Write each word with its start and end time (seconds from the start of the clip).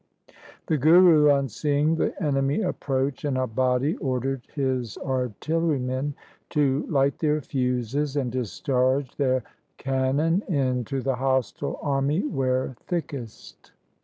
The 0.65 0.79
Guru 0.79 1.29
on 1.29 1.47
seeing 1.47 1.93
the 1.93 2.19
enemy 2.19 2.61
approach 2.63 3.23
in 3.23 3.37
a 3.37 3.45
body 3.45 3.97
ordered 3.97 4.47
his 4.55 4.97
artillerymen 4.97 6.15
to 6.49 6.87
light 6.89 7.19
their 7.19 7.39
fuses 7.39 8.15
and 8.15 8.31
discharge 8.31 9.15
their 9.17 9.43
cannon 9.77 10.41
into 10.47 11.01
the 11.03 11.17
hostile 11.17 11.77
army 11.83 12.21
where 12.25 12.73
thickest. 12.87 13.73